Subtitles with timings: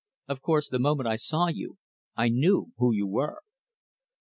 [0.27, 1.77] Of course, the moment I saw, you
[2.17, 3.43] I knew who you were."